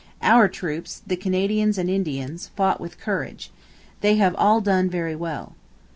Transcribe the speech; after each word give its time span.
'Our 0.23 0.47
troops, 0.47 1.03
the 1.05 1.15
Canadians 1.15 1.77
and 1.77 1.87
Indians, 1.87 2.49
fought 2.55 2.81
with 2.81 2.97
courage. 2.99 3.51
They 3.99 4.15
have 4.15 4.33
all 4.33 4.59
done 4.59 4.89
very 4.89 5.15
well.' 5.15 5.53